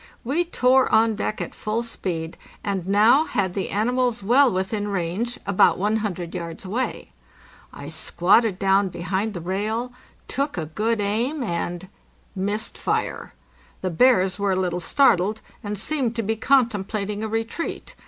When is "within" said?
4.51-4.87